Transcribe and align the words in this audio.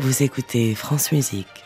Vous 0.00 0.22
écoutez 0.22 0.76
France 0.76 1.10
Musique. 1.10 1.64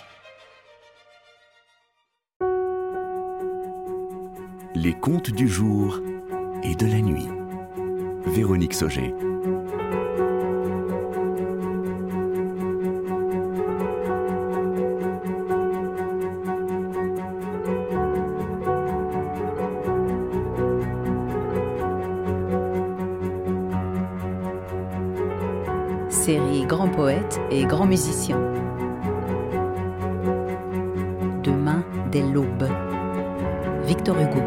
Les 4.75 4.95
contes 4.95 5.31
du 5.31 5.47
jour 5.47 6.01
et 6.63 6.75
de 6.75 6.87
la 6.87 7.03
nuit. 7.03 7.29
Véronique 8.25 8.73
Sauger. 8.73 9.13
Série 26.13 26.67
Grand 26.67 26.89
poète 26.89 27.41
et 27.51 27.65
grand 27.65 27.87
musicien. 27.87 28.39
Demain 31.43 31.83
dès 32.11 32.23
l'aube. 32.23 32.69
Victor 33.87 34.17
Hugo. 34.21 34.41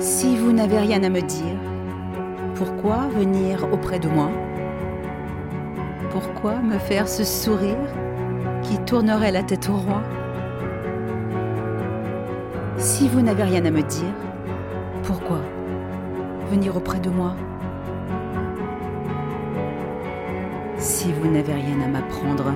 Si 0.00 0.36
vous 0.36 0.52
n'avez 0.52 0.78
rien 0.78 1.02
à 1.04 1.08
me 1.08 1.20
dire, 1.20 1.56
pourquoi 2.56 3.08
venir 3.16 3.66
auprès 3.72 4.00
de 4.00 4.08
moi? 4.08 4.30
Pourquoi 6.10 6.56
me 6.56 6.78
faire 6.78 7.08
ce 7.08 7.22
sourire? 7.24 7.76
Qui 8.62 8.78
tournerait 8.78 9.32
la 9.32 9.42
tête 9.42 9.68
au 9.68 9.76
roi. 9.76 10.02
Si 12.76 13.08
vous 13.08 13.20
n'avez 13.20 13.42
rien 13.42 13.64
à 13.64 13.70
me 13.70 13.82
dire, 13.82 14.14
pourquoi 15.02 15.40
venir 16.50 16.76
auprès 16.76 16.98
de 16.98 17.10
moi? 17.10 17.34
Si 20.78 21.12
vous 21.12 21.30
n'avez 21.30 21.52
rien 21.52 21.80
à 21.84 21.88
m'apprendre, 21.88 22.52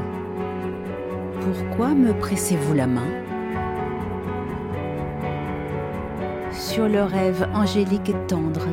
pourquoi 1.41 1.89
me 1.89 2.12
pressez-vous 2.12 2.75
la 2.75 2.86
main? 2.86 3.09
Sur 6.53 6.89
le 6.89 7.03
rêve 7.03 7.47
angélique 7.55 8.09
et 8.09 8.27
tendre 8.27 8.67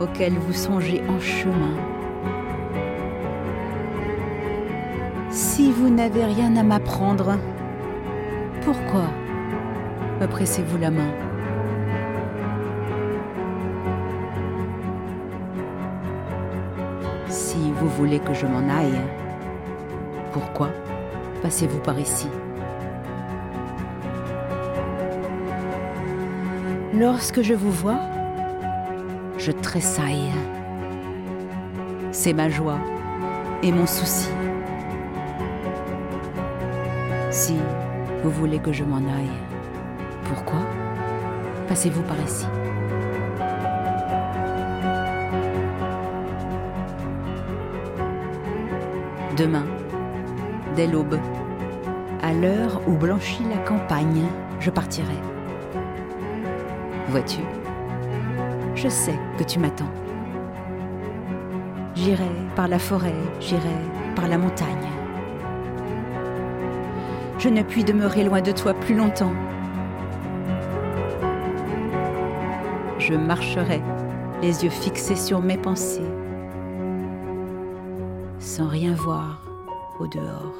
auquel 0.00 0.32
vous 0.32 0.52
songez 0.52 1.02
en 1.08 1.20
chemin, 1.20 1.74
vous 5.80 5.88
n'avez 5.88 6.26
rien 6.26 6.54
à 6.56 6.62
m'apprendre, 6.62 7.38
pourquoi 8.62 9.04
me 10.20 10.26
pressez-vous 10.26 10.76
la 10.76 10.90
main? 10.90 11.08
Si 17.28 17.72
vous 17.78 17.88
voulez 17.88 18.18
que 18.18 18.34
je 18.34 18.44
m'en 18.44 18.58
aille, 18.58 19.00
pourquoi 20.34 20.68
passez-vous 21.40 21.78
par 21.78 21.98
ici? 21.98 22.28
Lorsque 26.92 27.40
je 27.40 27.54
vous 27.54 27.72
vois, 27.72 28.00
je 29.38 29.50
tressaille. 29.50 30.30
C'est 32.12 32.34
ma 32.34 32.50
joie 32.50 32.80
et 33.62 33.72
mon 33.72 33.86
souci. 33.86 34.28
Si 37.30 37.56
vous 38.24 38.30
voulez 38.30 38.58
que 38.58 38.72
je 38.72 38.82
m'en 38.82 38.96
aille, 38.96 39.30
pourquoi 40.24 40.58
passez-vous 41.68 42.02
par 42.02 42.20
ici? 42.20 42.46
Demain, 49.36 49.64
dès 50.74 50.88
l'aube, 50.88 51.20
à 52.20 52.32
l'heure 52.32 52.80
où 52.88 52.96
blanchit 52.96 53.44
la 53.48 53.58
campagne, 53.58 54.24
je 54.58 54.70
partirai. 54.70 55.14
Vois-tu, 57.10 57.40
je 58.74 58.88
sais 58.88 59.18
que 59.38 59.44
tu 59.44 59.60
m'attends. 59.60 59.90
J'irai 61.94 62.30
par 62.56 62.66
la 62.66 62.80
forêt, 62.80 63.14
j'irai 63.38 63.78
par 64.16 64.26
la 64.26 64.36
montagne. 64.36 64.99
Je 67.40 67.48
ne 67.48 67.62
puis 67.62 67.84
demeurer 67.84 68.22
loin 68.24 68.42
de 68.42 68.52
toi 68.52 68.74
plus 68.74 68.94
longtemps. 68.94 69.32
Je 72.98 73.14
marcherai, 73.14 73.80
les 74.42 74.62
yeux 74.62 74.68
fixés 74.68 75.16
sur 75.16 75.40
mes 75.40 75.56
pensées, 75.56 76.04
sans 78.38 78.68
rien 78.68 78.92
voir 78.92 79.40
au 79.98 80.06
dehors, 80.06 80.54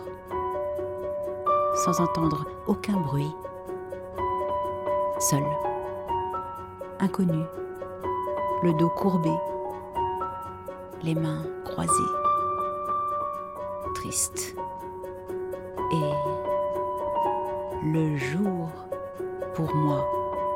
sans 1.84 2.00
entendre 2.00 2.46
aucun 2.66 2.96
bruit, 2.96 3.34
seul, 5.18 5.44
inconnu, 6.98 7.44
le 8.62 8.72
dos 8.72 8.88
courbé, 8.88 9.34
les 11.02 11.14
mains 11.14 11.42
croisées, 11.66 11.92
triste. 13.94 14.56
Et 15.92 16.19
le 17.92 18.16
jour, 18.16 18.70
pour 19.54 19.74
moi, 19.74 20.06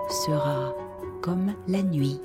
sera 0.09 0.73
comme 1.21 1.53
la 1.67 1.83
nuit. 1.83 2.21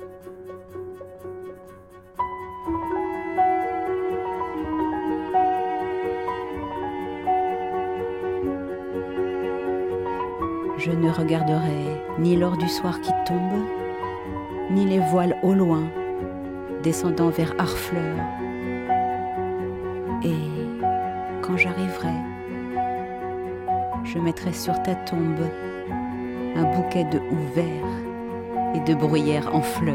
Je 10.78 10.92
ne 10.92 11.10
regarderai 11.10 12.02
ni 12.18 12.36
l'or 12.36 12.56
du 12.56 12.68
soir 12.68 13.00
qui 13.00 13.10
tombe, 13.26 13.64
ni 14.70 14.86
les 14.86 15.00
voiles 15.00 15.36
au 15.42 15.54
loin, 15.54 15.82
descendant 16.82 17.30
vers 17.30 17.52
Harfleur. 17.58 18.16
Et 20.22 20.36
quand 21.42 21.56
j'arriverai, 21.56 22.29
je 24.04 24.18
mettrai 24.18 24.52
sur 24.52 24.80
ta 24.82 24.94
tombe 24.94 25.46
un 26.56 26.64
bouquet 26.74 27.04
de 27.04 27.18
houx 27.18 27.54
verts 27.54 28.74
et 28.74 28.80
de 28.80 28.94
bruyères 28.94 29.54
en 29.54 29.60
fleurs. 29.60 29.94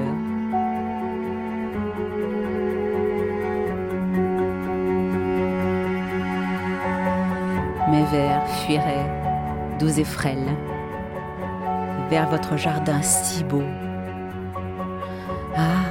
Mes 7.90 8.04
vers 8.06 8.48
fuiraient, 8.48 9.10
doux 9.80 10.00
et 10.00 10.04
frêles, 10.04 10.56
vers 12.10 12.30
votre 12.30 12.58
jardin 12.58 13.02
si 13.02 13.44
beau. 13.44 13.64
Ah, 15.56 15.86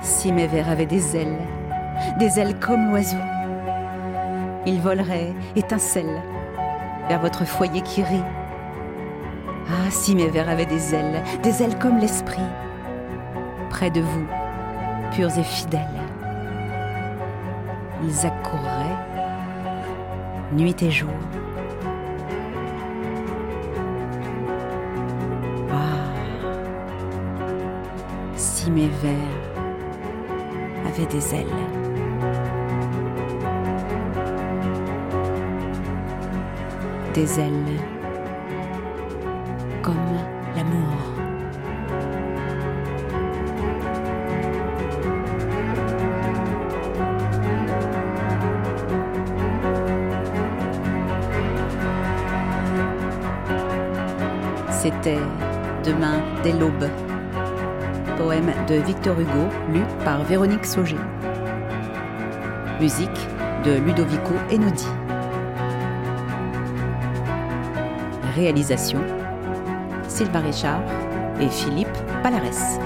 si 0.00 0.32
mes 0.32 0.46
vers 0.46 0.70
avaient 0.70 0.86
des 0.86 1.16
ailes, 1.16 1.38
des 2.18 2.38
ailes 2.38 2.58
comme 2.60 2.90
l'oiseau, 2.90 3.16
ils 4.66 4.80
voleraient, 4.80 5.32
étincelles, 5.54 6.22
vers 7.08 7.20
votre 7.20 7.44
foyer 7.44 7.80
qui 7.82 8.02
rit. 8.02 8.22
Ah, 9.68 9.90
si 9.90 10.14
mes 10.14 10.28
vers 10.28 10.48
avaient 10.48 10.66
des 10.66 10.94
ailes, 10.94 11.22
des 11.42 11.62
ailes 11.62 11.78
comme 11.78 11.98
l'esprit, 11.98 12.42
près 13.70 13.90
de 13.90 14.00
vous, 14.00 14.26
purs 15.12 15.36
et 15.38 15.42
fidèles, 15.42 15.80
ils 18.02 18.26
accourraient 18.26 18.96
nuit 20.52 20.76
et 20.82 20.90
jour. 20.90 21.10
Ah, 25.72 25.76
si 28.36 28.70
mes 28.70 28.88
vers 29.02 29.12
avaient 30.86 31.06
des 31.06 31.34
ailes. 31.34 31.85
Comme 39.82 39.96
l'amour. 40.54 40.98
C'était 54.70 55.16
Demain 55.84 56.20
dès 56.42 56.52
l'aube, 56.52 56.72
poème 58.18 58.52
de 58.68 58.74
Victor 58.74 59.18
Hugo 59.18 59.30
lu 59.72 59.80
par 60.04 60.22
Véronique 60.24 60.66
Sauger. 60.66 60.96
Musique 62.78 63.08
de 63.64 63.78
Ludovico 63.78 64.34
Einaudi. 64.50 64.86
Réalisation 68.36 69.00
Sylvain 70.08 70.40
Richard 70.40 70.82
et 71.40 71.48
Philippe 71.48 71.88
Palarès. 72.22 72.78